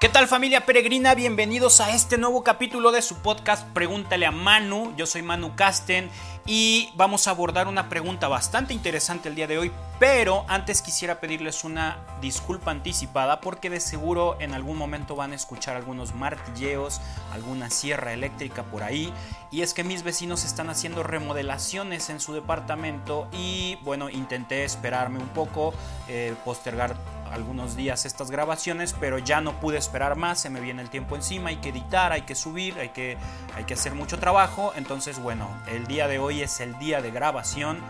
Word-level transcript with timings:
¿Qué 0.00 0.08
tal 0.08 0.28
familia 0.28 0.64
peregrina? 0.64 1.14
Bienvenidos 1.14 1.82
a 1.82 1.94
este 1.94 2.16
nuevo 2.16 2.42
capítulo 2.42 2.90
de 2.90 3.02
su 3.02 3.16
podcast 3.16 3.68
Pregúntale 3.74 4.24
a 4.24 4.30
Manu. 4.30 4.94
Yo 4.96 5.04
soy 5.04 5.20
Manu 5.20 5.54
Casten 5.56 6.08
y 6.46 6.88
vamos 6.96 7.26
a 7.26 7.32
abordar 7.32 7.68
una 7.68 7.90
pregunta 7.90 8.26
bastante 8.26 8.72
interesante 8.72 9.28
el 9.28 9.34
día 9.34 9.46
de 9.46 9.58
hoy, 9.58 9.70
pero 10.00 10.46
antes 10.48 10.80
quisiera 10.80 11.20
pedirles 11.20 11.62
una 11.62 11.98
disculpa 12.22 12.70
anticipada 12.70 13.42
porque 13.42 13.68
de 13.68 13.80
seguro 13.80 14.38
en 14.40 14.54
algún 14.54 14.78
momento 14.78 15.14
van 15.14 15.32
a 15.32 15.34
escuchar 15.34 15.76
algunos 15.76 16.14
martilleos, 16.14 17.02
alguna 17.32 17.68
sierra 17.68 18.14
eléctrica 18.14 18.62
por 18.62 18.82
ahí. 18.82 19.12
Y 19.50 19.60
es 19.60 19.74
que 19.74 19.84
mis 19.84 20.02
vecinos 20.02 20.46
están 20.46 20.70
haciendo 20.70 21.02
remodelaciones 21.02 22.08
en 22.08 22.18
su 22.18 22.32
departamento 22.32 23.28
y 23.30 23.76
bueno, 23.82 24.08
intenté 24.08 24.64
esperarme 24.64 25.18
un 25.18 25.28
poco, 25.28 25.74
eh, 26.08 26.34
postergar 26.46 26.96
algunos 27.30 27.76
días 27.76 28.06
estas 28.06 28.30
grabaciones, 28.30 28.94
pero 28.98 29.18
ya 29.18 29.42
no 29.42 29.60
pude 29.60 29.76
esperar 29.76 30.16
más, 30.16 30.40
se 30.40 30.48
me 30.48 30.60
viene 30.60 30.80
el 30.80 30.88
tiempo 30.88 31.14
encima, 31.14 31.50
hay 31.50 31.56
que 31.56 31.68
editar, 31.68 32.10
hay 32.12 32.22
que 32.22 32.34
subir, 32.34 32.78
hay 32.78 32.88
que, 32.88 33.18
hay 33.54 33.64
que 33.64 33.74
hacer 33.74 33.94
mucho 33.94 34.18
trabajo, 34.18 34.72
entonces 34.76 35.20
bueno, 35.20 35.46
el 35.70 35.86
día 35.86 36.08
de 36.08 36.18
hoy 36.18 36.40
es 36.40 36.58
el 36.60 36.78
día 36.78 37.02
de 37.02 37.10
grabación 37.10 37.80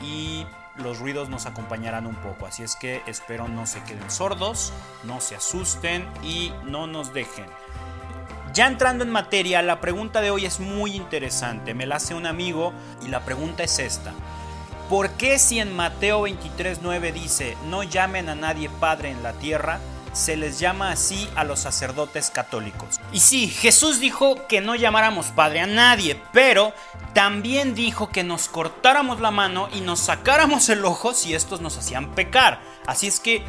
y 0.00 0.46
los 0.78 0.98
ruidos 0.98 1.28
nos 1.28 1.46
acompañarán 1.46 2.06
un 2.06 2.16
poco, 2.16 2.46
así 2.46 2.62
es 2.62 2.76
que 2.76 3.02
espero 3.06 3.48
no 3.48 3.66
se 3.66 3.82
queden 3.84 4.10
sordos, 4.10 4.72
no 5.04 5.20
se 5.20 5.36
asusten 5.36 6.06
y 6.22 6.52
no 6.64 6.86
nos 6.86 7.12
dejen. 7.12 7.46
Ya 8.52 8.66
entrando 8.66 9.04
en 9.04 9.10
materia, 9.10 9.60
la 9.62 9.80
pregunta 9.80 10.20
de 10.20 10.30
hoy 10.30 10.46
es 10.46 10.60
muy 10.60 10.94
interesante, 10.94 11.74
me 11.74 11.86
la 11.86 11.96
hace 11.96 12.14
un 12.14 12.26
amigo 12.26 12.72
y 13.04 13.08
la 13.08 13.24
pregunta 13.24 13.62
es 13.62 13.78
esta. 13.78 14.12
¿Por 14.88 15.10
qué 15.10 15.38
si 15.38 15.58
en 15.58 15.74
Mateo 15.74 16.26
23.9 16.26 17.12
dice, 17.12 17.56
no 17.68 17.82
llamen 17.82 18.28
a 18.28 18.34
nadie 18.34 18.70
Padre 18.70 19.10
en 19.10 19.22
la 19.22 19.32
tierra, 19.32 19.80
se 20.16 20.36
les 20.36 20.58
llama 20.58 20.90
así 20.90 21.28
a 21.36 21.44
los 21.44 21.60
sacerdotes 21.60 22.30
católicos? 22.30 22.98
Y 23.12 23.20
sí, 23.20 23.48
Jesús 23.48 24.00
dijo 24.00 24.46
que 24.46 24.60
no 24.60 24.74
llamáramos 24.74 25.26
Padre 25.26 25.60
a 25.60 25.66
nadie, 25.66 26.20
pero 26.32 26.72
también 27.12 27.74
dijo 27.74 28.08
que 28.08 28.24
nos 28.24 28.48
cortáramos 28.48 29.20
la 29.20 29.30
mano 29.30 29.68
y 29.74 29.82
nos 29.82 30.00
sacáramos 30.00 30.68
el 30.70 30.84
ojo 30.84 31.12
si 31.12 31.34
estos 31.34 31.60
nos 31.60 31.76
hacían 31.76 32.14
pecar. 32.14 32.60
Así 32.86 33.06
es 33.06 33.20
que 33.20 33.44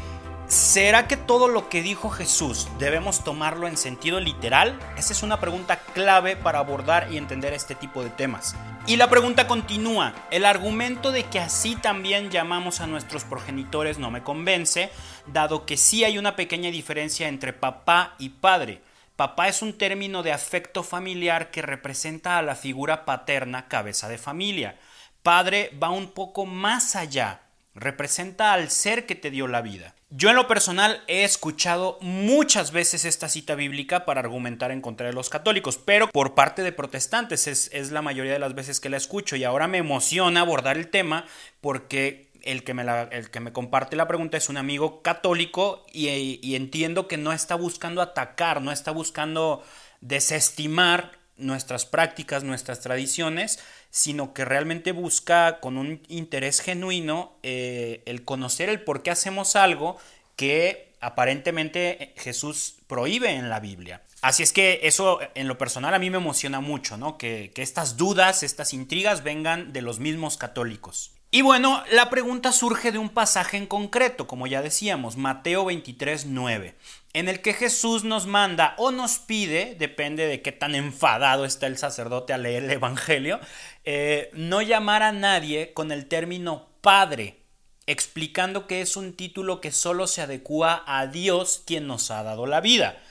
¿Será 0.48 1.10
que 1.10 1.18
todo 1.18 1.50
lo 1.50 1.68
que 1.68 1.82
dijo 1.82 2.10
Jesús 2.10 2.70
debemos 2.80 3.22
tomarlo 3.22 3.68
en 3.68 3.76
sentido 3.76 4.22
literal? 4.22 4.80
Esa 4.98 5.12
es 5.12 5.22
una 5.22 5.42
pregunta 5.42 5.82
clave 5.94 6.38
para 6.38 6.60
abordar 6.60 7.12
y 7.12 7.18
entender 7.18 7.52
este 7.52 7.76
tipo 7.76 8.02
de 8.02 8.10
temas. 8.12 8.56
Y 8.86 8.96
la 8.96 9.10
pregunta 9.10 9.46
continúa, 9.46 10.14
el 10.32 10.46
argumento 10.46 11.12
de 11.12 11.26
que 11.26 11.42
así 11.42 11.76
también 11.76 12.30
llamamos 12.32 12.80
a 12.80 12.88
nuestros 12.88 13.26
progenitores 13.26 14.00
no 14.00 14.10
me 14.10 14.24
convence, 14.24 14.90
dado 15.26 15.66
que 15.66 15.76
sí 15.76 16.06
hay 16.06 16.18
una 16.18 16.38
pequeña 16.38 16.72
diferencia 16.72 17.28
entre 17.28 17.52
papá 17.52 18.16
y 18.18 18.30
padre. 18.30 18.82
Papá 19.18 19.50
es 19.50 19.62
un 19.62 19.78
término 19.78 20.24
de 20.24 20.32
afecto 20.32 20.82
familiar 20.82 21.52
que 21.52 21.62
representa 21.62 22.38
a 22.38 22.42
la 22.42 22.56
figura 22.56 23.04
paterna 23.04 23.68
cabeza 23.68 24.08
de 24.08 24.18
familia. 24.18 24.80
Padre 25.24 25.78
va 25.84 25.90
un 25.90 26.12
poco 26.12 26.46
más 26.46 26.96
allá, 26.96 27.42
representa 27.76 28.54
al 28.54 28.70
ser 28.70 29.06
que 29.06 29.16
te 29.16 29.30
dio 29.30 29.48
la 29.48 29.62
vida. 29.62 29.94
Yo 30.10 30.30
en 30.30 30.38
lo 30.38 30.48
personal 30.48 31.04
he 31.08 31.26
escuchado 31.26 31.98
muchas 32.00 32.72
veces 32.72 33.04
esta 33.04 33.28
cita 33.28 33.56
bíblica 33.56 34.06
para 34.06 34.22
argumentar 34.22 34.72
en 34.72 34.80
contra 34.80 35.08
de 35.08 35.12
los 35.12 35.30
católicos, 35.30 35.78
pero 35.78 36.08
por 36.08 36.34
parte 36.34 36.64
de 36.64 36.72
protestantes 36.72 37.46
es, 37.46 37.92
la 37.92 38.02
mayoría 38.02 38.32
de 38.32 38.40
las 38.40 38.56
veces 38.56 38.80
que 38.80 38.90
la 38.90 38.96
escucho. 38.96 39.36
Y 39.36 39.44
ahora 39.44 39.68
me 39.68 39.80
emociona 39.80 40.42
abordar 40.42 40.78
el 40.78 40.90
tema 40.90 41.26
porque 41.60 42.32
el 42.44 42.64
que 42.64 42.74
me, 42.74 42.86
el 43.12 43.30
que 43.30 43.42
me 43.42 43.52
comparte 43.52 43.98
la 43.98 44.08
pregunta 44.08 44.38
es 44.38 44.48
un 44.48 44.56
amigo 44.56 45.02
católico 45.02 45.86
y, 45.92 46.40
y 46.42 46.56
entiendo 46.56 47.10
que 47.10 47.18
no 47.18 47.34
está 47.34 47.56
buscando 47.56 48.02
atacar, 48.02 48.62
no 48.62 48.72
está 48.72 48.92
buscando 48.92 49.62
desestimar 50.00 51.20
nuestras 51.38 51.86
prácticas, 51.86 52.44
nuestras 52.44 52.82
tradiciones, 52.82 53.60
sino 53.90 54.34
que 54.34 54.46
realmente 54.46 54.92
busca 54.92 55.60
con 55.60 55.78
un 55.78 56.02
interés 56.08 56.62
genuino 56.62 57.38
eh, 57.44 58.04
el 58.06 58.24
conocer 58.24 58.70
el 58.70 58.82
por 58.82 59.04
qué 59.04 59.12
hacemos 59.12 59.56
algo 59.56 59.98
que 60.36 60.94
aparentemente 61.00 62.14
Jesús 62.18 62.76
prohíbe 62.88 63.32
en 63.32 63.50
la 63.50 63.60
Biblia. 63.60 64.02
Así 64.22 64.44
es 64.44 64.52
que 64.52 64.80
eso 64.84 65.20
en 65.36 65.48
lo 65.48 65.58
personal 65.58 65.94
a 65.94 66.00
mí 66.00 66.10
me 66.10 66.18
emociona 66.18 66.60
mucho, 66.60 66.98
¿no? 66.98 67.18
Que, 67.18 67.52
que 67.54 67.62
estas 67.62 67.98
dudas, 67.98 68.42
estas 68.42 68.74
intrigas 68.74 69.24
vengan 69.24 69.74
de 69.74 69.82
los 69.82 70.00
mismos 70.00 70.38
católicos. 70.38 71.12
Y 71.30 71.42
bueno, 71.42 71.84
la 71.92 72.10
pregunta 72.10 72.54
surge 72.54 72.92
de 72.92 72.98
un 72.98 73.10
pasaje 73.10 73.58
en 73.58 73.68
concreto, 73.68 74.28
como 74.28 74.48
ya 74.48 74.62
decíamos, 74.62 75.18
Mateo 75.18 75.66
23, 75.66 76.26
9, 76.26 76.76
en 77.18 77.30
el 77.30 77.42
que 77.42 77.54
Jesús 77.54 78.04
nos 78.04 78.28
manda 78.28 78.76
o 78.78 78.92
nos 78.92 79.18
pide, 79.18 79.76
depende 79.80 80.28
de 80.28 80.44
qué 80.44 80.52
tan 80.52 80.76
enfadado 80.76 81.46
está 81.46 81.66
el 81.66 81.76
sacerdote 81.76 82.32
a 82.32 82.38
leer 82.38 82.66
el 82.66 82.70
Evangelio, 82.70 83.40
eh, 83.86 84.30
no 84.34 84.62
llamar 84.62 85.02
a 85.02 85.12
nadie 85.12 85.74
con 85.74 85.92
el 85.92 86.06
término 86.06 86.68
Padre, 86.82 87.42
explicando 87.88 88.68
que 88.68 88.82
es 88.82 88.96
un 88.96 89.14
título 89.14 89.62
que 89.62 89.72
solo 89.72 90.06
se 90.06 90.22
adecua 90.22 90.84
a 90.86 91.08
Dios 91.08 91.64
quien 91.66 91.88
nos 91.88 92.12
ha 92.12 92.22
dado 92.22 92.46
la 92.46 92.62
vida. 92.62 93.02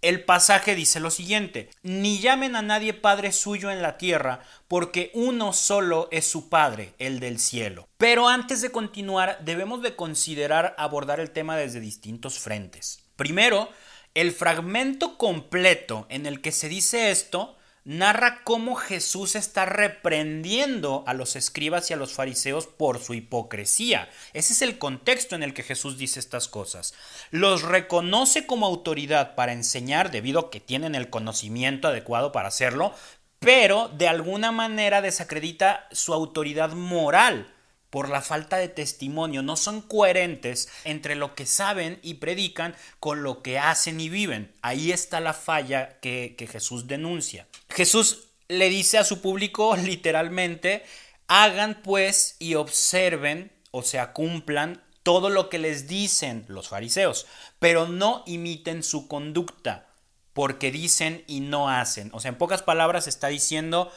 El 0.00 0.24
pasaje 0.24 0.74
dice 0.74 0.98
lo 0.98 1.10
siguiente, 1.10 1.68
ni 1.82 2.18
llamen 2.18 2.56
a 2.56 2.62
nadie 2.62 2.94
Padre 2.94 3.30
suyo 3.30 3.70
en 3.70 3.82
la 3.82 3.98
tierra, 3.98 4.40
porque 4.68 5.10
uno 5.12 5.52
solo 5.52 6.08
es 6.10 6.24
su 6.24 6.48
Padre, 6.48 6.94
el 6.98 7.20
del 7.20 7.38
cielo. 7.38 7.86
Pero 7.98 8.26
antes 8.26 8.62
de 8.62 8.72
continuar, 8.72 9.38
debemos 9.44 9.82
de 9.82 9.96
considerar 9.96 10.74
abordar 10.78 11.20
el 11.20 11.30
tema 11.30 11.58
desde 11.58 11.80
distintos 11.80 12.38
frentes. 12.38 13.09
Primero, 13.20 13.68
el 14.14 14.32
fragmento 14.32 15.18
completo 15.18 16.06
en 16.08 16.24
el 16.24 16.40
que 16.40 16.52
se 16.52 16.70
dice 16.70 17.10
esto 17.10 17.54
narra 17.84 18.40
cómo 18.44 18.76
Jesús 18.76 19.34
está 19.34 19.66
reprendiendo 19.66 21.04
a 21.06 21.12
los 21.12 21.36
escribas 21.36 21.90
y 21.90 21.92
a 21.92 21.98
los 21.98 22.14
fariseos 22.14 22.66
por 22.66 22.98
su 22.98 23.12
hipocresía. 23.12 24.08
Ese 24.32 24.54
es 24.54 24.62
el 24.62 24.78
contexto 24.78 25.34
en 25.34 25.42
el 25.42 25.52
que 25.52 25.62
Jesús 25.62 25.98
dice 25.98 26.18
estas 26.18 26.48
cosas. 26.48 26.94
Los 27.30 27.60
reconoce 27.60 28.46
como 28.46 28.64
autoridad 28.64 29.34
para 29.34 29.52
enseñar 29.52 30.10
debido 30.10 30.40
a 30.40 30.50
que 30.50 30.60
tienen 30.60 30.94
el 30.94 31.10
conocimiento 31.10 31.88
adecuado 31.88 32.32
para 32.32 32.48
hacerlo, 32.48 32.94
pero 33.38 33.88
de 33.88 34.08
alguna 34.08 34.50
manera 34.50 35.02
desacredita 35.02 35.88
su 35.92 36.14
autoridad 36.14 36.72
moral 36.72 37.52
por 37.90 38.08
la 38.08 38.22
falta 38.22 38.56
de 38.56 38.68
testimonio, 38.68 39.42
no 39.42 39.56
son 39.56 39.82
coherentes 39.82 40.68
entre 40.84 41.16
lo 41.16 41.34
que 41.34 41.44
saben 41.44 41.98
y 42.02 42.14
predican 42.14 42.76
con 43.00 43.22
lo 43.22 43.42
que 43.42 43.58
hacen 43.58 44.00
y 44.00 44.08
viven. 44.08 44.52
Ahí 44.62 44.92
está 44.92 45.20
la 45.20 45.34
falla 45.34 45.98
que, 46.00 46.48
Jesús 46.50 46.86
denuncia. 46.86 47.48
Jesús 47.68 48.28
le 48.48 48.68
dice 48.68 48.98
a 48.98 49.04
su 49.04 49.20
público 49.20 49.76
literalmente, 49.84 50.84
hagan 51.26 51.82
pues 51.82 52.36
y 52.38 52.54
observen, 52.54 53.52
o 53.72 53.82
sea, 53.82 54.12
cumplan 54.12 54.82
todo 55.02 55.28
lo 55.28 55.48
que 55.48 55.58
les 55.58 55.88
dicen 55.88 56.44
los 56.48 56.68
fariseos, 56.68 57.26
pero 57.58 57.88
no 57.88 58.22
imiten 58.26 58.82
su 58.84 59.08
conducta, 59.08 59.88
porque 60.32 60.70
dicen 60.70 61.24
y 61.26 61.40
no 61.40 61.68
hacen. 61.68 62.10
O 62.12 62.20
sea, 62.20 62.28
en 62.28 62.38
pocas 62.38 62.62
palabras 62.62 63.08
está 63.08 63.28
diciendo, 63.28 63.90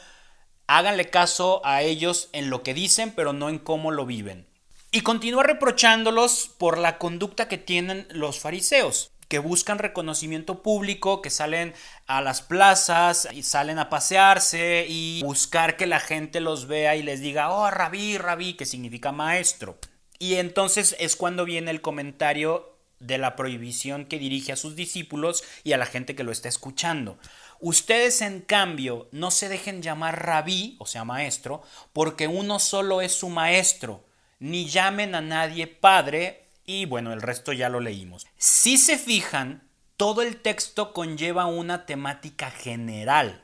Háganle 0.66 1.10
caso 1.10 1.60
a 1.64 1.82
ellos 1.82 2.30
en 2.32 2.50
lo 2.50 2.62
que 2.62 2.74
dicen, 2.74 3.12
pero 3.14 3.32
no 3.32 3.48
en 3.48 3.58
cómo 3.58 3.90
lo 3.90 4.06
viven. 4.06 4.46
Y 4.90 5.02
continúa 5.02 5.42
reprochándolos 5.42 6.50
por 6.56 6.78
la 6.78 6.98
conducta 6.98 7.48
que 7.48 7.58
tienen 7.58 8.06
los 8.10 8.38
fariseos, 8.38 9.10
que 9.28 9.40
buscan 9.40 9.78
reconocimiento 9.78 10.62
público, 10.62 11.20
que 11.20 11.30
salen 11.30 11.74
a 12.06 12.20
las 12.20 12.42
plazas 12.42 13.28
y 13.32 13.42
salen 13.42 13.78
a 13.78 13.90
pasearse 13.90 14.86
y 14.88 15.20
buscar 15.22 15.76
que 15.76 15.86
la 15.86 16.00
gente 16.00 16.40
los 16.40 16.68
vea 16.68 16.96
y 16.96 17.02
les 17.02 17.20
diga, 17.20 17.50
oh, 17.50 17.70
rabí, 17.70 18.18
rabí, 18.18 18.54
que 18.54 18.66
significa 18.66 19.12
maestro. 19.12 19.78
Y 20.18 20.36
entonces 20.36 20.94
es 20.98 21.16
cuando 21.16 21.44
viene 21.44 21.70
el 21.72 21.80
comentario 21.80 22.74
de 23.00 23.18
la 23.18 23.36
prohibición 23.36 24.06
que 24.06 24.18
dirige 24.18 24.52
a 24.52 24.56
sus 24.56 24.76
discípulos 24.76 25.44
y 25.62 25.72
a 25.72 25.76
la 25.76 25.86
gente 25.86 26.14
que 26.14 26.24
lo 26.24 26.32
está 26.32 26.48
escuchando. 26.48 27.18
Ustedes, 27.66 28.20
en 28.20 28.42
cambio, 28.42 29.08
no 29.10 29.30
se 29.30 29.48
dejen 29.48 29.80
llamar 29.80 30.26
rabí, 30.26 30.76
o 30.80 30.84
sea, 30.84 31.06
maestro, 31.06 31.62
porque 31.94 32.28
uno 32.28 32.58
solo 32.58 33.00
es 33.00 33.14
su 33.14 33.30
maestro, 33.30 34.04
ni 34.38 34.66
llamen 34.66 35.14
a 35.14 35.22
nadie 35.22 35.66
padre, 35.66 36.50
y 36.66 36.84
bueno, 36.84 37.14
el 37.14 37.22
resto 37.22 37.54
ya 37.54 37.70
lo 37.70 37.80
leímos. 37.80 38.26
Si 38.36 38.76
se 38.76 38.98
fijan, 38.98 39.66
todo 39.96 40.20
el 40.20 40.42
texto 40.42 40.92
conlleva 40.92 41.46
una 41.46 41.86
temática 41.86 42.50
general. 42.50 43.42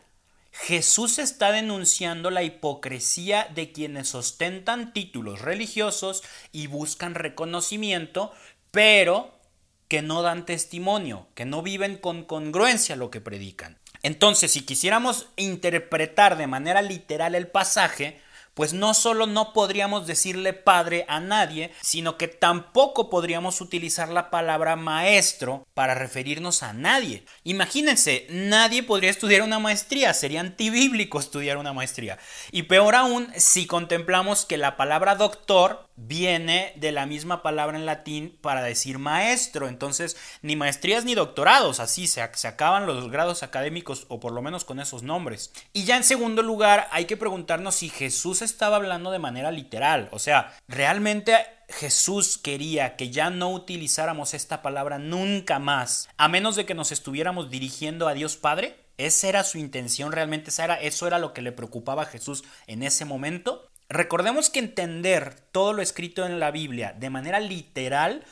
Jesús 0.53 1.19
está 1.19 1.51
denunciando 1.51 2.31
la 2.31 2.43
hipocresía 2.43 3.49
de 3.55 3.73
quienes 3.73 4.15
ostentan 4.15 4.93
títulos 4.93 5.41
religiosos 5.41 6.23
y 6.53 6.67
buscan 6.67 7.15
reconocimiento, 7.15 8.35
pero 8.71 9.41
que 9.89 10.03
no 10.03 10.21
dan 10.21 10.45
testimonio, 10.45 11.27
que 11.35 11.47
no 11.47 11.63
viven 11.63 11.97
con 11.97 12.23
congruencia 12.25 12.97
lo 12.97 13.11
que 13.11 13.23
predican. 13.23 13.80
Entonces, 14.03 14.53
si 14.53 14.63
quisiéramos 14.63 15.27
interpretar 15.37 16.37
de 16.37 16.47
manera 16.47 16.83
literal 16.83 17.35
el 17.35 17.49
pasaje, 17.49 18.21
pues 18.55 18.73
no 18.73 18.95
solo 18.95 19.27
no 19.27 19.53
podríamos 19.53 20.07
decirle 20.07 20.53
padre 20.53 21.05
a 21.09 21.21
nadie, 21.21 21.73
sino 21.81 22.17
que 22.19 22.29
tampoco 22.29 23.09
podríamos 23.09 23.61
utilizar 23.61 24.09
la 24.09 24.31
palabra 24.31 24.77
maestro 24.77 25.67
para 25.75 25.95
referirnos 25.95 26.63
a 26.63 26.73
nadie. 26.73 27.25
Imagínense, 27.45 28.27
nadie 28.29 28.83
podría 28.83 29.11
estudiar 29.11 29.43
una 29.43 29.59
maestría, 29.59 30.13
sería 30.15 30.41
antibíblico 30.41 31.19
estudiar 31.21 31.57
una 31.57 31.73
maestría. 31.73 32.19
Y 32.51 32.65
peor 32.65 32.97
aún, 32.97 33.33
si 33.37 33.67
contemplamos 33.67 34.45
que 34.45 34.59
la 34.59 34.77
palabra 34.77 35.15
doctor 35.15 35.89
viene 36.07 36.73
de 36.77 36.93
la 36.93 37.07
misma 37.07 37.43
palabra 37.43 37.77
en 37.77 37.87
latín 37.87 38.37
para 38.41 38.63
decir 38.63 38.99
maestro. 38.99 39.69
Entonces, 39.69 40.17
ni 40.43 40.57
maestrías 40.57 41.05
ni 41.05 41.15
doctorados, 41.15 41.81
así 41.81 42.07
se, 42.07 42.29
se, 42.35 42.49
acaban 42.49 42.87
los 42.87 43.11
grados 43.11 43.43
académicos 43.43 44.07
o 44.09 44.21
por 44.21 44.33
lo 44.33 44.43
menos 44.43 44.65
con 44.65 44.81
esos 44.81 45.03
nombres. 45.03 45.53
Y 45.73 45.85
ya 45.85 45.97
en 45.97 46.05
segundo 46.05 46.43
lugar, 46.43 46.89
hay 46.93 47.05
que 47.05 47.17
preguntarnos 47.17 47.77
si 47.77 47.89
Jesús 47.89 48.43
estaba 48.43 48.77
hablando 48.77 49.11
de 49.11 49.19
manera 49.19 49.51
literal. 49.51 50.09
O 50.13 50.19
sea, 50.19 50.55
¿realmente 50.69 51.37
Jesús 51.69 52.39
quería 52.39 52.97
que 52.97 53.11
ya 53.11 53.31
no 53.31 53.53
utilizáramos 53.53 54.35
esta 54.35 54.63
palabra 54.63 54.99
nunca 54.99 55.59
más, 55.59 56.09
a 56.17 56.29
menos 56.29 56.57
de 56.57 56.67
que 56.67 56.75
nos 56.75 56.93
estuviéramos 56.93 57.51
dirigiendo 57.51 58.09
a 58.09 58.15
Dios 58.15 58.37
Padre? 58.37 58.77
¿Esa 58.99 59.29
era 59.29 59.45
su 59.45 59.57
intención 59.57 60.13
realmente? 60.13 60.51
¿Esa 60.51 60.65
era, 60.65 60.75
¿Eso 60.75 61.07
era 61.07 61.19
lo 61.19 61.33
que 61.33 61.41
le 61.41 61.53
preocupaba 61.53 62.03
a 62.03 62.07
Jesús 62.07 62.45
en 62.67 62.83
ese 62.83 63.07
momento? 63.07 63.70
Recordemos 63.91 64.51
que 64.51 64.61
entender 64.61 65.35
todo 65.51 65.73
lo 65.73 65.83
escrito 65.83 66.25
en 66.25 66.39
la 66.39 66.53
Biblia 66.53 66.95
de 66.97 67.11
manera 67.11 67.41
literal 67.41 68.25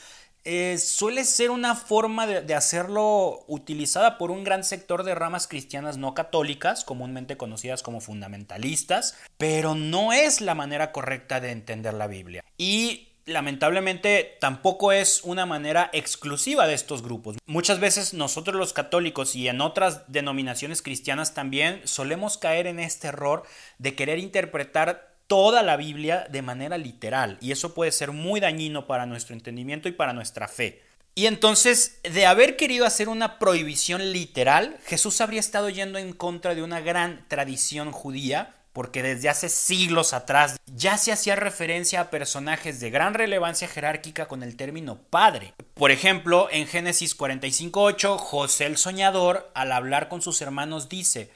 eh, 0.44 0.78
suele 0.78 1.25
ser 1.25 1.50
una 1.50 1.75
forma 1.75 2.28
de, 2.28 2.43
de, 2.43 2.55
hacerlo 2.55 3.44
utilizada 3.49 4.19
por 4.19 4.31
un 4.31 4.44
gran 4.44 4.62
sector 4.62 5.02
de 5.02 5.16
ramas 5.16 5.49
cristianas 5.49 5.99
no 5.99 6.14
católicas, 6.14 6.84
comúnmente 6.84 7.37
conocidas 7.37 7.82
como 7.82 8.00
fundamentalistas, 8.00 9.19
pero 9.37 9.75
no 9.75 10.12
es 10.12 10.40
la 10.40 10.55
manera 10.55 10.93
correcta 10.93 11.40
de 11.40 11.50
entender 11.50 11.93
la 11.93 12.06
Biblia. 12.06 12.44
Y 12.56 13.08
lamentablemente 13.26 14.37
tampoco 14.40 14.93
es 14.93 15.22
una 15.22 15.44
manera 15.44 15.90
exclusiva 15.93 16.66
de 16.66 16.75
estos 16.75 17.02
grupos. 17.02 17.37
Muchas 17.46 17.81
veces 17.81 18.14
nosotros 18.14 18.56
los 18.56 18.72
católicos 18.72 19.37
y 19.37 19.49
en 19.49 19.61
otras 19.61 20.11
denominaciones 20.11 20.82
cristianas 20.82 21.34
también 21.34 21.82
solemos 21.84 22.38
caer 22.38 22.66
en 22.66 22.81
este 22.81 23.08
error 23.08 23.43
de 23.78 23.94
querer 23.94 24.19
interpretar 24.19 25.17
toda 25.28 25.62
la 25.62 25.76
Biblia 25.76 26.26
de 26.28 26.42
manera 26.42 26.76
literal 26.78 27.38
y 27.40 27.52
eso 27.52 27.75
puede 27.75 27.92
ser 27.92 28.10
muy 28.10 28.40
dañino 28.40 28.86
para 28.86 29.06
nuestro 29.06 29.34
entendimiento 29.34 29.88
y 29.88 29.92
para 29.92 30.12
nuestra 30.12 30.48
fe. 30.48 30.82
Y 31.14 31.26
entonces, 31.26 31.98
de 32.04 32.26
haber 32.26 32.56
querido 32.56 32.86
hacer 32.86 33.08
una 33.08 33.38
prohibición 33.38 34.12
literal, 34.12 34.78
Jesús 34.86 35.20
habría 35.20 35.40
estado 35.40 35.69
yendo 35.69 35.98
en 35.98 36.12
contra 36.12 36.54
de 36.54 36.62
una 36.62 36.80
gran 36.80 37.25
tradición 37.26 37.90
judía, 37.90 38.54
porque 38.72 39.02
desde 39.02 39.28
hace 39.28 39.48
siglos 39.48 40.12
atrás 40.12 40.60
ya 40.66 40.96
se 40.96 41.10
hacía 41.10 41.34
referencia 41.34 42.00
a 42.00 42.10
personajes 42.10 42.78
de 42.78 42.90
gran 42.90 43.14
relevancia 43.14 43.66
jerárquica 43.66 44.28
con 44.28 44.44
el 44.44 44.56
término 44.56 44.98
padre. 45.10 45.54
Por 45.75 45.90
ejemplo, 45.90 46.48
en 46.52 46.69
Génesis 46.69 47.19
45.8, 47.19 48.16
José 48.16 48.66
el 48.66 48.76
soñador, 48.76 49.50
al 49.54 49.72
hablar 49.72 50.08
con 50.08 50.22
sus 50.22 50.40
hermanos, 50.40 50.88
dice, 50.88 51.32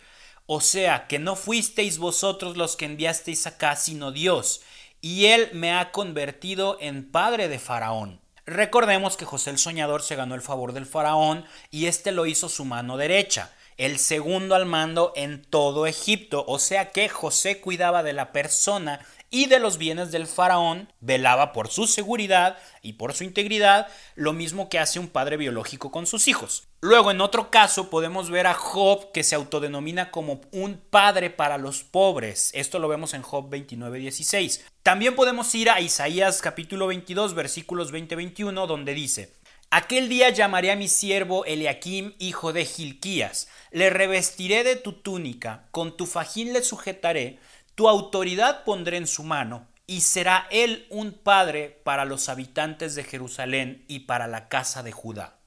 o 0.55 0.61
sea, 0.61 1.07
que 1.07 1.19
no 1.19 1.35
fuisteis 1.35 1.97
vosotros 1.97 2.59
los 2.59 2.77
que 2.77 2.85
enviasteis 2.85 3.47
acá, 3.47 3.75
sino 3.75 4.13
Dios, 4.13 4.61
y 5.01 5.25
él 5.25 5.49
me 5.55 5.73
ha 5.73 5.93
convertido 5.93 6.77
en 6.79 7.11
padre 7.11 7.49
de 7.49 7.59
Faraón. 7.59 8.21
Recordemos 8.45 9.17
que 9.17 9.25
José 9.25 9.49
el 9.49 9.57
Soñador 9.57 10.03
se 10.03 10.15
ganó 10.15 10.35
el 10.35 10.43
favor 10.43 10.75
del 10.75 10.85
faraón 10.85 11.47
y 11.71 11.87
éste 11.87 12.13
lo 12.13 12.27
hizo 12.27 12.51
su 12.51 12.67
mano 12.67 12.99
derecha, 12.99 13.51
el 13.79 13.99
segundo 13.99 14.55
al 14.55 14.67
mando 14.67 15.15
en 15.17 15.43
todo 15.43 15.87
Egipto, 15.87 16.45
o 16.47 16.59
sea 16.59 16.91
que 16.91 17.09
José 17.09 17.63
cuidaba 17.63 18.03
de 18.03 18.13
la 18.13 18.31
persona 18.31 19.01
y 19.33 19.47
de 19.47 19.59
los 19.59 19.79
bienes 19.79 20.13
del 20.13 20.29
faraón, 20.29 20.93
velaba 21.01 21.53
por 21.53 21.69
su 21.69 21.89
seguridad 21.89 22.59
y 22.83 22.93
por 22.93 23.15
su 23.15 23.25
integridad, 23.25 23.89
lo 24.15 24.33
mismo 24.33 24.69
que 24.69 24.79
hace 24.79 25.01
un 25.01 25.09
padre 25.09 25.39
biológico 25.39 25.91
con 25.91 26.07
sus 26.07 26.29
hijos. 26.29 26.69
Luego, 26.83 27.11
en 27.11 27.21
otro 27.21 27.51
caso, 27.51 27.91
podemos 27.91 28.29
ver 28.31 28.47
a 28.47 28.55
Job 28.55 29.11
que 29.11 29.25
se 29.25 29.35
autodenomina 29.35 30.11
como 30.11 30.43
un 30.53 30.81
padre 30.91 31.31
para 31.31 31.57
los 31.57 31.83
pobres. 31.83 32.51
Esto 32.53 32.79
lo 32.79 32.89
vemos 32.89 33.15
en 33.15 33.23
Job 33.23 33.49
29:16. 33.49 34.65
También 34.83 35.15
podemos 35.17 35.55
ir 35.55 35.71
a 35.71 35.81
Isaías 35.81 36.43
capítulo 36.43 36.87
22, 36.89 37.35
versículos 37.35 37.91
20-21, 37.91 38.67
donde 38.67 38.93
dice, 38.93 39.33
Aquel 39.75 40.11
día 40.11 40.29
llamaré 40.29 40.71
a 40.71 40.77
mi 40.77 40.87
siervo 40.87 41.47
Eliakim, 41.47 42.13
hijo 42.19 42.53
de 42.53 42.67
Gilquías, 42.67 43.49
le 43.71 43.89
revestiré 43.89 44.65
de 44.65 44.77
tu 44.77 44.93
túnica, 44.93 45.65
con 45.71 45.97
tu 45.97 46.05
fajín 46.05 46.53
le 46.53 46.63
sujetaré, 46.63 47.39
tu 47.75 47.89
autoridad 47.89 48.65
pondré 48.65 48.97
en 48.97 49.07
su 49.07 49.23
mano, 49.23 49.67
y 49.87 50.03
será 50.03 50.47
él 50.51 50.87
un 50.91 51.13
padre 51.13 51.81
para 51.85 52.05
los 52.05 52.29
habitantes 52.29 52.95
de 52.95 53.05
Jerusalén 53.05 53.85
y 53.89 54.01
para 54.01 54.27
la 54.27 54.49
casa 54.49 54.83
de 54.83 54.93
Judá. 54.93 55.39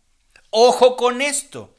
Ojo 0.49 0.97
con 0.97 1.21
esto. 1.21 1.75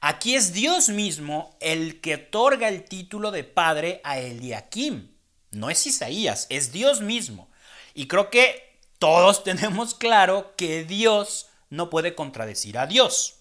Aquí 0.00 0.34
es 0.34 0.52
Dios 0.52 0.88
mismo 0.88 1.56
el 1.60 2.00
que 2.00 2.14
otorga 2.14 2.68
el 2.68 2.84
título 2.84 3.30
de 3.30 3.44
padre 3.44 4.00
a 4.04 4.18
Eliakim. 4.18 5.10
No 5.50 5.70
es 5.70 5.86
Isaías, 5.86 6.46
es 6.48 6.72
Dios 6.72 7.00
mismo. 7.00 7.50
Y 7.94 8.08
creo 8.08 8.30
que 8.30 8.78
todos 8.98 9.44
tenemos 9.44 9.94
claro 9.94 10.54
que 10.56 10.84
Dios 10.84 11.48
no 11.70 11.90
puede 11.90 12.14
contradecir 12.14 12.78
a 12.78 12.86
Dios. 12.86 13.34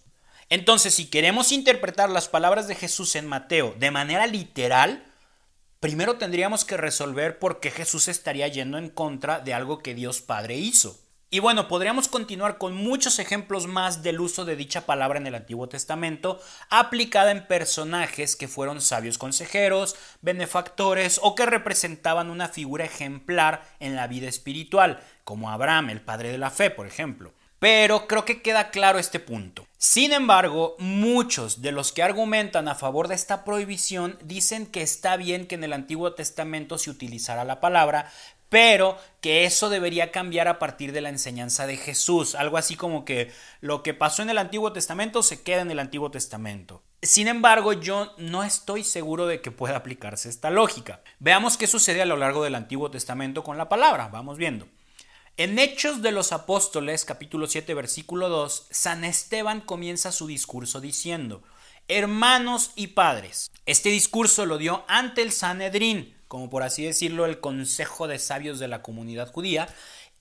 Entonces, 0.50 0.94
si 0.94 1.08
queremos 1.08 1.52
interpretar 1.52 2.10
las 2.10 2.28
palabras 2.28 2.68
de 2.68 2.76
Jesús 2.76 3.16
en 3.16 3.26
Mateo 3.26 3.76
de 3.80 3.92
manera 3.92 4.28
literal, 4.28 5.04
primero 5.86 6.16
tendríamos 6.16 6.66
que 6.66 6.78
resolver 6.78 7.38
por 7.38 7.60
qué 7.60 7.70
Jesús 7.70 8.08
estaría 8.08 8.48
yendo 8.48 8.80
en 8.80 8.90
contra 8.90 9.40
de 9.40 9.54
algo 9.54 9.84
que 9.84 9.94
Dios 9.94 10.20
Padre 10.20 10.56
hizo. 10.56 10.98
Y 11.30 11.38
bueno, 11.38 11.68
podríamos 11.68 12.08
continuar 12.08 12.58
con 12.58 12.74
muchos 12.74 13.20
ejemplos 13.20 13.68
más 13.68 14.02
del 14.02 14.20
uso 14.20 14.46
de 14.46 14.56
dicha 14.56 14.88
palabra 14.88 15.20
en 15.20 15.28
el 15.28 15.36
Antiguo 15.36 15.70
Testamento, 15.70 16.42
aplicada 16.72 17.30
en 17.30 17.46
personajes 17.46 18.36
que 18.36 18.48
fueron 18.48 18.82
sabios 18.82 19.20
consejeros, 19.20 19.96
benefactores 20.22 21.20
o 21.22 21.36
que 21.36 21.46
representaban 21.46 22.32
una 22.32 22.48
figura 22.48 22.86
ejemplar 22.86 23.64
en 23.80 23.96
la 23.96 24.08
vida 24.08 24.28
espiritual, 24.28 25.04
como 25.24 25.52
Abraham, 25.52 25.92
el 25.92 26.02
padre 26.02 26.32
de 26.32 26.40
la 26.40 26.50
fe, 26.50 26.72
por 26.72 26.88
ejemplo. 26.88 27.32
Pero 27.66 28.06
creo 28.06 28.26
que 28.26 28.44
queda 28.44 28.70
claro 28.70 29.00
este 29.00 29.20
punto. 29.20 29.66
Sin 29.80 30.14
embargo, 30.14 30.76
muchos 30.78 31.64
de 31.64 31.72
los 31.72 31.92
que 31.92 32.04
argumentan 32.04 32.68
a 32.68 32.76
favor 32.76 33.08
de 33.08 33.16
esta 33.16 33.44
prohibición 33.44 34.20
dicen 34.22 34.68
que 34.68 34.84
está 34.84 35.18
bien 35.18 35.48
que 35.48 35.56
en 35.56 35.64
el 35.64 35.74
Antiguo 35.74 36.14
Testamento 36.14 36.78
se 36.78 36.92
utilizara 36.92 37.44
la 37.44 37.60
palabra, 37.62 38.12
pero 38.50 39.00
que 39.20 39.46
eso 39.46 39.70
debería 39.70 40.12
cambiar 40.12 40.48
a 40.48 40.60
partir 40.60 40.92
de 40.92 41.02
la 41.02 41.10
enseñanza 41.10 41.66
de 41.66 41.76
Jesús, 41.76 42.36
algo 42.36 42.58
así 42.58 42.76
como 42.76 43.04
que 43.04 43.32
lo 43.62 43.82
que 43.82 43.96
pasó 43.96 44.22
en 44.22 44.30
el 44.30 44.38
Antiguo 44.38 44.72
Testamento 44.72 45.24
se 45.24 45.42
queda 45.42 45.62
en 45.62 45.72
el 45.72 45.80
Antiguo 45.80 46.12
Testamento. 46.12 46.84
Sin 47.02 47.28
embargo, 47.28 47.74
yo 47.74 48.14
no 48.20 48.44
estoy 48.44 48.84
seguro 48.84 49.26
de 49.26 49.42
que 49.42 49.50
pueda 49.50 49.78
aplicarse 49.78 50.30
esta 50.30 50.52
lógica. 50.52 51.02
Veamos 51.18 51.58
qué 51.58 51.66
sucede 51.66 52.04
a 52.04 52.06
lo 52.06 52.16
largo 52.16 52.44
del 52.44 52.54
Antiguo 52.54 52.92
Testamento 52.92 53.44
con 53.44 53.58
la 53.58 53.70
palabra, 53.70 54.10
vamos 54.10 54.38
viendo. 54.38 54.68
En 55.38 55.60
Hechos 55.60 56.02
de 56.02 56.14
los 56.14 56.32
Apóstoles, 56.32 57.04
capítulo 57.04 57.48
7, 57.48 57.74
versículo 57.74 58.30
2, 58.30 58.68
San 58.70 59.04
Esteban 59.04 59.60
comienza 59.60 60.14
su 60.14 60.28
discurso 60.28 60.80
diciendo, 60.80 61.44
Hermanos 61.90 62.72
y 62.78 62.88
padres, 62.88 63.52
este 63.66 63.90
discurso 63.90 64.46
lo 64.46 64.58
dio 64.58 64.86
ante 64.88 65.22
el 65.22 65.34
Sanedrín, 65.34 66.16
como 66.30 66.50
por 66.50 66.64
así 66.64 66.86
decirlo, 66.86 67.26
el 67.26 67.42
consejo 67.42 68.08
de 68.08 68.18
sabios 68.18 68.60
de 68.60 68.70
la 68.70 68.82
comunidad 68.82 69.30
judía, 69.30 69.68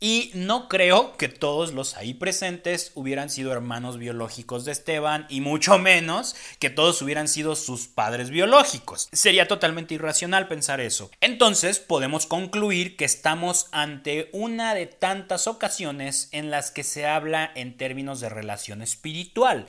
y 0.01 0.31
no 0.35 0.69
creo 0.69 1.17
que 1.17 1.29
todos 1.29 1.73
los 1.73 1.97
ahí 1.97 2.15
presentes 2.15 2.93
hubieran 2.95 3.31
sido 3.31 3.53
hermanos 3.53 3.97
biológicos 3.97 4.65
de 4.65 4.73
Esteban 4.73 5.27
y 5.29 5.41
mucho 5.41 5.79
menos 5.79 6.37
que 6.59 6.71
todos 6.71 7.01
hubieran 7.01 7.29
sido 7.29 7.57
sus 7.57 7.87
padres 7.87 8.31
biológicos. 8.31 9.09
Sería 9.13 9.49
totalmente 9.49 9.95
irracional 9.95 10.49
pensar 10.49 10.81
eso. 10.81 11.11
Entonces 11.21 11.79
podemos 11.79 12.27
concluir 12.27 12.97
que 12.97 13.05
estamos 13.05 13.69
ante 13.73 14.29
una 14.33 14.75
de 14.75 14.87
tantas 14.87 15.47
ocasiones 15.47 16.29
en 16.33 16.51
las 16.51 16.71
que 16.71 16.85
se 16.85 17.07
habla 17.07 17.51
en 17.55 17.77
términos 17.77 18.21
de 18.21 18.29
relación 18.29 18.83
espiritual. 18.83 19.67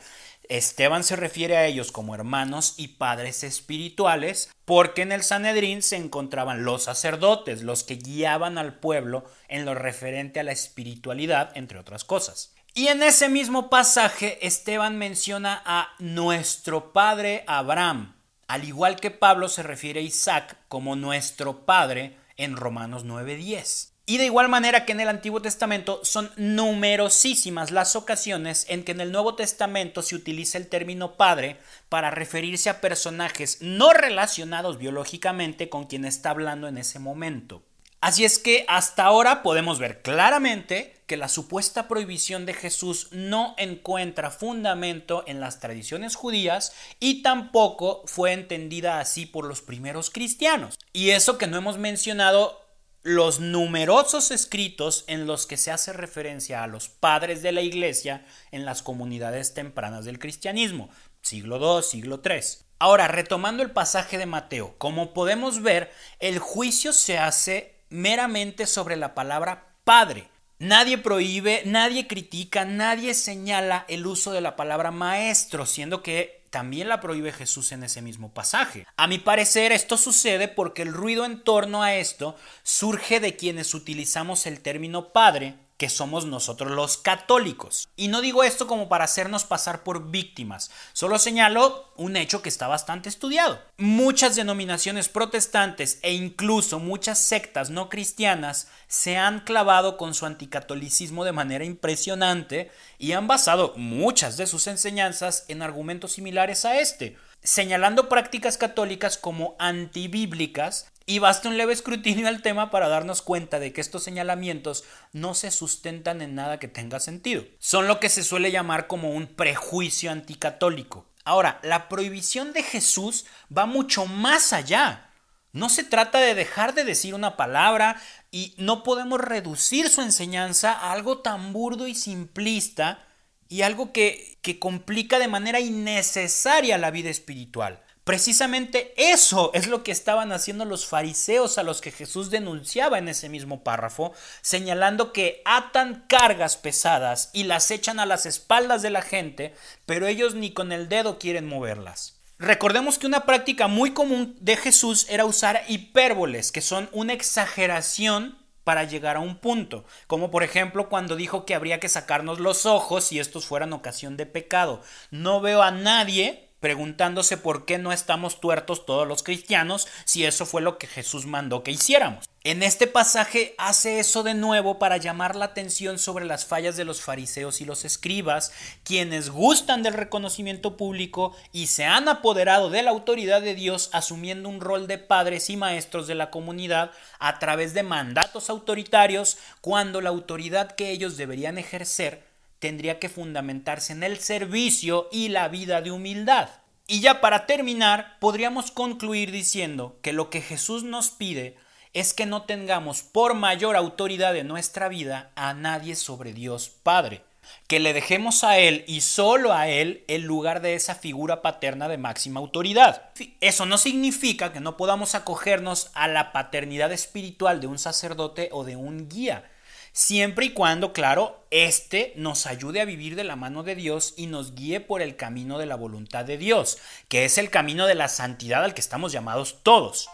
Esteban 0.49 1.03
se 1.03 1.15
refiere 1.15 1.57
a 1.57 1.65
ellos 1.65 1.91
como 1.91 2.15
hermanos 2.15 2.75
y 2.77 2.89
padres 2.89 3.43
espirituales, 3.43 4.49
porque 4.65 5.01
en 5.01 5.11
el 5.11 5.23
Sanedrín 5.23 5.81
se 5.81 5.95
encontraban 5.95 6.63
los 6.63 6.83
sacerdotes, 6.83 7.61
los 7.61 7.83
que 7.83 7.95
guiaban 7.95 8.57
al 8.57 8.79
pueblo 8.79 9.25
en 9.47 9.65
lo 9.65 9.75
referente 9.75 10.39
a 10.39 10.43
la 10.43 10.51
espiritualidad, 10.51 11.51
entre 11.55 11.79
otras 11.79 12.03
cosas. 12.03 12.53
Y 12.73 12.87
en 12.87 13.03
ese 13.03 13.29
mismo 13.29 13.69
pasaje 13.69 14.45
Esteban 14.45 14.97
menciona 14.97 15.61
a 15.65 15.89
nuestro 15.99 16.91
padre 16.91 17.43
Abraham, 17.47 18.15
al 18.47 18.65
igual 18.65 18.99
que 18.99 19.11
Pablo 19.11 19.47
se 19.47 19.63
refiere 19.63 20.01
a 20.01 20.03
Isaac 20.03 20.57
como 20.67 20.95
nuestro 20.95 21.65
padre 21.65 22.17
en 22.37 22.57
Romanos 22.57 23.05
9:10. 23.05 23.94
Y 24.07 24.17
de 24.17 24.25
igual 24.25 24.49
manera 24.49 24.85
que 24.85 24.91
en 24.91 24.99
el 24.99 25.09
Antiguo 25.09 25.41
Testamento 25.41 25.99
son 26.03 26.31
numerosísimas 26.35 27.71
las 27.71 27.95
ocasiones 27.95 28.65
en 28.69 28.83
que 28.83 28.91
en 28.91 29.01
el 29.01 29.11
Nuevo 29.11 29.33
Testamento 29.33 30.03
se 30.03 30.15
utiliza 30.15 30.59
el 30.59 30.67
término 30.67 31.15
padre 31.15 31.57
para 31.89 32.11
referirse 32.11 32.69
a 32.69 32.81
personajes 32.81 33.57
no 33.61 33.93
relacionados 33.93 34.77
biológicamente 34.77 35.69
con 35.69 35.85
quien 35.85 36.05
está 36.05 36.29
hablando 36.29 36.67
en 36.67 36.77
ese 36.77 36.99
momento. 36.99 37.63
Así 37.99 38.23
es 38.23 38.37
que 38.37 38.65
hasta 38.67 39.03
ahora 39.03 39.41
podemos 39.41 39.79
ver 39.79 40.03
claramente 40.03 40.95
que 41.07 41.17
la 41.17 41.27
supuesta 41.27 41.87
prohibición 41.87 42.45
de 42.45 42.53
Jesús 42.53 43.07
no 43.11 43.55
encuentra 43.57 44.29
fundamento 44.29 45.23
en 45.25 45.39
las 45.39 45.59
tradiciones 45.59 46.15
judías 46.15 46.73
y 46.99 47.23
tampoco 47.23 48.03
fue 48.05 48.33
entendida 48.33 48.99
así 48.99 49.25
por 49.25 49.45
los 49.45 49.61
primeros 49.61 50.11
cristianos. 50.11 50.77
Y 50.93 51.11
eso 51.11 51.39
que 51.39 51.47
no 51.47 51.57
hemos 51.57 51.79
mencionado 51.79 52.64
los 53.05 53.39
numerosos 53.39 54.31
escritos 54.31 55.03
en 55.05 55.27
los 55.27 55.45
que 55.45 55.57
se 55.57 55.69
hace 55.69 55.93
referencia 55.93 56.63
a 56.63 56.67
los 56.67 56.89
padres 56.89 57.43
de 57.43 57.51
la 57.51 57.61
iglesia 57.61 58.25
en 58.49 58.65
las 58.65 58.81
comunidades 58.81 59.53
tempranas 59.53 60.05
del 60.05 60.17
cristianismo, 60.17 60.89
siglo 61.21 61.77
II, 61.77 61.83
siglo 61.83 62.19
III. 62.25 62.39
Ahora, 62.79 63.07
retomando 63.07 63.61
el 63.61 63.69
pasaje 63.69 64.17
de 64.17 64.25
Mateo, 64.25 64.73
como 64.79 65.13
podemos 65.13 65.61
ver, 65.61 65.91
el 66.17 66.39
juicio 66.39 66.93
se 66.93 67.19
hace 67.19 67.75
meramente 67.89 68.65
sobre 68.65 68.95
la 68.95 69.13
palabra 69.13 69.75
padre. 69.83 70.27
Nadie 70.57 70.97
prohíbe, 70.97 71.61
nadie 71.63 72.07
critica, 72.07 72.65
nadie 72.65 73.13
señala 73.13 73.85
el 73.87 74.07
uso 74.07 74.31
de 74.31 74.41
la 74.41 74.55
palabra 74.55 74.89
maestro, 74.89 75.67
siendo 75.67 76.01
que 76.01 76.44
también 76.55 76.87
la 76.87 77.01
prohíbe 77.01 77.33
Jesús 77.33 77.73
en 77.73 77.83
ese 77.83 78.01
mismo 78.01 78.33
pasaje. 78.33 78.87
A 78.95 79.07
mi 79.07 79.17
parecer 79.17 79.73
esto 79.73 79.97
sucede 79.97 80.47
porque 80.47 80.83
el 80.83 80.93
ruido 80.93 81.25
en 81.25 81.41
torno 81.41 81.83
a 81.83 81.95
esto 81.95 82.37
surge 82.63 83.19
de 83.19 83.35
quienes 83.35 83.73
utilizamos 83.73 84.45
el 84.45 84.61
término 84.61 85.11
padre 85.11 85.55
que 85.77 85.89
somos 85.89 86.25
nosotros 86.25 86.71
los 86.71 86.97
católicos. 86.97 87.87
Y 87.95 88.07
no 88.07 88.21
digo 88.21 88.43
esto 88.43 88.67
como 88.67 88.87
para 88.87 89.05
hacernos 89.05 89.43
pasar 89.43 89.83
por 89.83 90.09
víctimas, 90.09 90.71
solo 90.93 91.19
señalo 91.19 91.91
un 91.97 92.15
hecho 92.15 92.41
que 92.41 92.49
está 92.49 92.67
bastante 92.67 93.09
estudiado. 93.09 93.59
Muchas 93.77 94.35
denominaciones 94.35 95.09
protestantes 95.09 95.99
e 96.01 96.13
incluso 96.13 96.79
muchas 96.79 97.19
sectas 97.19 97.69
no 97.69 97.89
cristianas 97.89 98.67
se 98.87 99.17
han 99.17 99.41
clavado 99.41 99.97
con 99.97 100.13
su 100.13 100.25
anticatolicismo 100.25 101.25
de 101.25 101.33
manera 101.33 101.65
impresionante 101.65 102.71
y 102.97 103.11
han 103.11 103.27
basado 103.27 103.73
muchas 103.75 104.37
de 104.37 104.47
sus 104.47 104.67
enseñanzas 104.67 105.45
en 105.47 105.61
argumentos 105.61 106.13
similares 106.13 106.65
a 106.65 106.79
este 106.79 107.17
señalando 107.43 108.09
prácticas 108.09 108.57
católicas 108.57 109.17
como 109.17 109.55
antibíblicas 109.59 110.91
y 111.05 111.19
basta 111.19 111.49
un 111.49 111.57
leve 111.57 111.73
escrutinio 111.73 112.27
al 112.27 112.41
tema 112.41 112.71
para 112.71 112.87
darnos 112.87 113.21
cuenta 113.21 113.59
de 113.59 113.71
que 113.73 113.81
estos 113.81 114.03
señalamientos 114.03 114.83
no 115.13 115.35
se 115.35 115.51
sustentan 115.51 116.21
en 116.21 116.33
nada 116.33 116.57
que 116.57 116.67
tenga 116.67 116.99
sentido. 116.99 117.43
Son 117.59 117.87
lo 117.87 117.99
que 117.99 118.09
se 118.09 118.23
suele 118.23 118.51
llamar 118.51 118.87
como 118.87 119.11
un 119.11 119.27
prejuicio 119.27 120.11
anticatólico. 120.11 121.07
Ahora, 121.23 121.59
la 121.63 121.89
prohibición 121.89 122.53
de 122.53 122.63
Jesús 122.63 123.25
va 123.55 123.65
mucho 123.67 124.07
más 124.07 124.51
allá. 124.51 125.11
No 125.53 125.69
se 125.69 125.83
trata 125.83 126.19
de 126.19 126.35
dejar 126.35 126.73
de 126.73 126.83
decir 126.83 127.13
una 127.13 127.37
palabra 127.37 128.01
y 128.31 128.55
no 128.57 128.83
podemos 128.83 129.21
reducir 129.21 129.89
su 129.89 130.01
enseñanza 130.01 130.73
a 130.73 130.91
algo 130.91 131.19
tan 131.19 131.53
burdo 131.53 131.87
y 131.87 131.95
simplista 131.95 133.07
y 133.47 133.61
algo 133.61 133.93
que, 133.93 134.39
que 134.41 134.57
complica 134.59 135.19
de 135.19 135.27
manera 135.27 135.59
innecesaria 135.59 136.77
la 136.79 136.91
vida 136.91 137.09
espiritual. 137.09 137.84
Precisamente 138.05 138.93
eso 138.97 139.49
es 139.55 139.65
lo 139.65 139.83
que 139.83 139.91
estaban 139.91 140.31
haciendo 140.31 140.63
los 140.63 140.85
fariseos 140.85 141.57
a 141.57 141.63
los 141.63 141.81
que 141.81 141.89
Jesús 141.89 142.29
denunciaba 142.29 142.99
en 142.99 143.07
ese 143.07 143.29
mismo 143.29 143.63
párrafo, 143.63 144.13
señalando 144.43 145.11
que 145.11 145.41
atan 145.43 146.05
cargas 146.07 146.55
pesadas 146.55 147.31
y 147.33 147.45
las 147.45 147.71
echan 147.71 147.99
a 147.99 148.05
las 148.05 148.27
espaldas 148.27 148.83
de 148.83 148.91
la 148.91 149.01
gente, 149.01 149.55
pero 149.87 150.05
ellos 150.05 150.35
ni 150.35 150.53
con 150.53 150.71
el 150.71 150.87
dedo 150.87 151.17
quieren 151.17 151.47
moverlas. 151.47 152.21
Recordemos 152.37 152.99
que 152.99 153.07
una 153.07 153.25
práctica 153.25 153.67
muy 153.67 153.91
común 153.91 154.37
de 154.39 154.55
Jesús 154.55 155.07
era 155.09 155.25
usar 155.25 155.63
hipérboles, 155.67 156.51
que 156.51 156.61
son 156.61 156.89
una 156.91 157.13
exageración 157.13 158.37
para 158.63 158.83
llegar 158.83 159.15
a 159.15 159.21
un 159.21 159.37
punto, 159.37 159.83
como 160.05 160.29
por 160.29 160.43
ejemplo 160.43 160.89
cuando 160.89 161.15
dijo 161.15 161.43
que 161.43 161.55
habría 161.55 161.79
que 161.79 161.89
sacarnos 161.89 162.39
los 162.39 162.67
ojos 162.67 163.05
si 163.05 163.19
estos 163.19 163.47
fueran 163.47 163.73
ocasión 163.73 164.15
de 164.15 164.27
pecado. 164.27 164.83
No 165.09 165.41
veo 165.41 165.63
a 165.63 165.71
nadie 165.71 166.44
preguntándose 166.59 167.37
por 167.37 167.65
qué 167.65 167.77
no 167.77 167.91
estamos 167.91 168.39
tuertos 168.39 168.85
todos 168.85 169.07
los 169.07 169.23
cristianos 169.23 169.87
si 170.05 170.25
eso 170.25 170.45
fue 170.45 170.61
lo 170.61 170.77
que 170.77 170.87
Jesús 170.87 171.25
mandó 171.25 171.63
que 171.63 171.71
hiciéramos. 171.71 172.25
En 172.43 172.61
este 172.61 172.85
pasaje 172.85 173.55
hace 173.57 173.99
eso 173.99 174.21
de 174.21 174.35
nuevo 174.35 174.77
para 174.77 174.97
llamar 174.97 175.35
la 175.35 175.45
atención 175.45 175.97
sobre 175.97 176.25
las 176.25 176.45
fallas 176.45 176.77
de 176.77 176.85
los 176.85 177.01
fariseos 177.01 177.59
y 177.59 177.65
los 177.65 177.85
escribas, 177.85 178.51
quienes 178.83 179.31
gustan 179.31 179.81
del 179.81 179.95
reconocimiento 179.95 180.77
público 180.77 181.35
y 181.51 181.67
se 181.67 181.85
han 181.85 182.07
apoderado 182.07 182.69
de 182.69 182.83
la 182.83 182.91
autoridad 182.91 183.41
de 183.41 183.55
Dios 183.55 183.89
asumiendo 183.93 184.47
un 184.47 184.61
rol 184.61 184.85
de 184.85 184.99
padres 184.99 185.49
y 185.49 185.57
maestros 185.57 186.05
de 186.05 186.13
la 186.13 186.29
comunidad 186.29 186.91
a 187.17 187.39
través 187.39 187.73
de 187.73 187.81
mandatos 187.81 188.51
autoritarios 188.51 189.37
cuando 189.61 189.99
la 189.99 190.09
autoridad 190.09 190.73
que 190.73 190.91
ellos 190.91 191.17
deberían 191.17 191.57
ejercer 191.57 192.34
tendría 192.65 192.97
que 192.97 193.09
fundamentarse 193.09 193.93
en 193.93 194.01
el 194.01 194.17
servicio 194.17 195.07
y 195.11 195.29
la 195.29 195.49
vida 195.49 195.83
de 195.83 195.91
humildad. 195.91 196.49
Y 196.87 196.99
ya 196.99 197.21
para 197.21 197.45
terminar, 197.45 198.17
podríamos 198.19 198.71
concluir 198.71 199.29
diciendo 199.29 199.99
que 200.01 200.13
lo 200.13 200.31
que 200.31 200.41
Jesús 200.41 200.83
nos 200.83 201.11
pide 201.11 201.57
es 201.93 202.15
que 202.15 202.25
no 202.25 202.41
tengamos 202.41 203.03
por 203.03 203.35
mayor 203.35 203.75
autoridad 203.75 204.35
en 204.35 204.47
nuestra 204.47 204.87
vida 204.87 205.31
a 205.35 205.53
nadie 205.53 205.95
sobre 205.95 206.33
Dios 206.33 206.69
Padre, 206.69 207.21
que 207.67 207.79
le 207.79 207.93
dejemos 207.93 208.43
a 208.43 208.57
Él 208.57 208.83
y 208.87 209.01
solo 209.01 209.53
a 209.53 209.67
Él 209.67 210.03
el 210.07 210.23
lugar 210.23 210.63
de 210.63 210.73
esa 210.73 210.95
figura 210.95 211.43
paterna 211.43 211.87
de 211.87 211.99
máxima 211.99 212.39
autoridad. 212.39 213.11
Eso 213.41 213.67
no 213.67 213.77
significa 213.77 214.51
que 214.51 214.59
no 214.59 214.75
podamos 214.75 215.13
acogernos 215.13 215.91
a 215.93 216.07
la 216.07 216.31
paternidad 216.31 216.91
espiritual 216.91 217.61
de 217.61 217.67
un 217.67 217.77
sacerdote 217.77 218.49
o 218.51 218.63
de 218.63 218.75
un 218.75 219.07
guía, 219.07 219.51
siempre 219.95 220.47
y 220.47 220.49
cuando, 220.49 220.91
claro, 220.91 221.47
éste 221.51 222.11
nos 222.17 222.47
ayude 222.47 222.81
a 222.81 222.85
vivir 222.85 223.15
de 223.15 223.23
la 223.23 223.37
mano 223.37 223.63
de 223.63 223.75
Dios 223.75 224.13
y 224.17 224.27
nos 224.27 224.53
guíe 224.53 224.81
por 224.81 225.01
el 225.01 225.15
camino 225.15 225.57
de 225.57 225.65
la 225.65 225.75
voluntad 225.75 226.25
de 226.25 226.37
Dios, 226.37 226.77
que 227.07 227.23
es 227.23 227.37
el 227.37 227.49
camino 227.49 227.87
de 227.87 227.95
la 227.95 228.09
santidad 228.09 228.65
al 228.65 228.73
que 228.73 228.81
estamos 228.81 229.13
llamados 229.13 229.59
todos. 229.63 230.09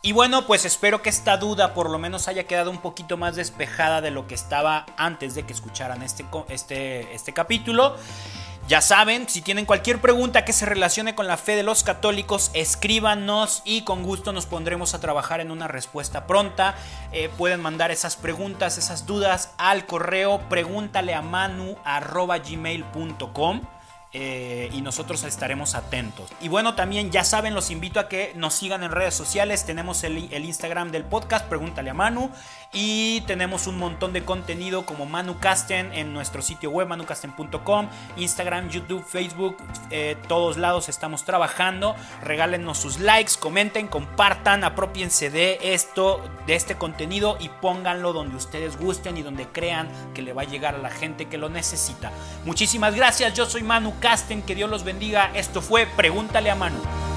Y 0.00 0.12
bueno, 0.12 0.46
pues 0.46 0.64
espero 0.64 1.02
que 1.02 1.10
esta 1.10 1.36
duda 1.38 1.74
por 1.74 1.90
lo 1.90 1.98
menos 1.98 2.28
haya 2.28 2.44
quedado 2.44 2.70
un 2.70 2.80
poquito 2.80 3.16
más 3.16 3.34
despejada 3.34 4.00
de 4.00 4.12
lo 4.12 4.28
que 4.28 4.36
estaba 4.36 4.86
antes 4.96 5.34
de 5.34 5.42
que 5.42 5.52
escucharan 5.52 6.02
este, 6.02 6.24
este, 6.48 7.12
este 7.14 7.32
capítulo. 7.32 7.96
Ya 8.68 8.80
saben, 8.80 9.28
si 9.28 9.42
tienen 9.42 9.66
cualquier 9.66 10.00
pregunta 10.00 10.44
que 10.44 10.52
se 10.52 10.66
relacione 10.66 11.14
con 11.16 11.26
la 11.26 11.36
fe 11.36 11.56
de 11.56 11.64
los 11.64 11.82
católicos, 11.82 12.50
escríbanos 12.54 13.60
y 13.64 13.82
con 13.82 14.04
gusto 14.04 14.32
nos 14.32 14.46
pondremos 14.46 14.94
a 14.94 15.00
trabajar 15.00 15.40
en 15.40 15.50
una 15.50 15.66
respuesta 15.66 16.26
pronta. 16.26 16.76
Eh, 17.12 17.28
pueden 17.36 17.60
mandar 17.60 17.90
esas 17.90 18.16
preguntas, 18.16 18.78
esas 18.78 19.04
dudas 19.04 19.52
al 19.58 19.84
correo 19.86 20.48
pregúntale 20.48 21.12
eh, 24.14 24.68
y 24.74 24.82
nosotros 24.82 25.24
estaremos 25.24 25.74
atentos. 25.74 26.30
Y 26.42 26.48
bueno, 26.48 26.74
también 26.74 27.10
ya 27.10 27.24
saben, 27.24 27.54
los 27.54 27.70
invito 27.70 27.98
a 27.98 28.08
que 28.08 28.34
nos 28.36 28.52
sigan 28.52 28.82
en 28.82 28.90
redes 28.90 29.14
sociales. 29.14 29.64
Tenemos 29.64 30.04
el, 30.04 30.18
Instagram 30.18 30.90
del 30.92 31.04
podcast, 31.04 31.46
pregúntale 31.46 31.88
a 31.88 31.94
Manu. 31.94 32.30
Y 32.74 33.20
tenemos 33.22 33.66
un 33.66 33.76
montón 33.76 34.14
de 34.14 34.24
contenido 34.24 34.86
como 34.86 35.04
Manu 35.04 35.38
Casten 35.38 35.92
en 35.92 36.14
nuestro 36.14 36.40
sitio 36.40 36.70
web 36.70 36.88
manucasten.com, 36.88 37.88
Instagram, 38.16 38.70
YouTube, 38.70 39.04
Facebook, 39.04 39.58
eh, 39.90 40.16
todos 40.26 40.56
lados 40.56 40.88
estamos 40.88 41.24
trabajando. 41.24 41.94
Regálenos 42.22 42.78
sus 42.78 42.98
likes, 42.98 43.32
comenten, 43.38 43.88
compartan, 43.88 44.64
apropiense 44.64 45.28
de 45.28 45.58
esto, 45.62 46.24
de 46.46 46.54
este 46.54 46.76
contenido 46.76 47.36
y 47.40 47.50
pónganlo 47.50 48.14
donde 48.14 48.36
ustedes 48.36 48.78
gusten 48.78 49.18
y 49.18 49.22
donde 49.22 49.46
crean 49.48 49.90
que 50.14 50.22
le 50.22 50.32
va 50.32 50.42
a 50.42 50.46
llegar 50.46 50.74
a 50.74 50.78
la 50.78 50.90
gente 50.90 51.26
que 51.26 51.36
lo 51.36 51.50
necesita. 51.50 52.10
Muchísimas 52.46 52.94
gracias, 52.94 53.34
yo 53.34 53.44
soy 53.44 53.62
Manu 53.62 53.92
Casten, 54.00 54.40
que 54.40 54.54
Dios 54.54 54.70
los 54.70 54.82
bendiga. 54.82 55.30
Esto 55.34 55.60
fue 55.60 55.86
Pregúntale 55.86 56.50
a 56.50 56.54
Manu. 56.54 57.11